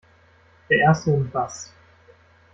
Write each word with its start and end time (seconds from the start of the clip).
Der 0.67 0.79
Erste 0.79 1.11
in 1.11 1.31
was? 1.31 1.71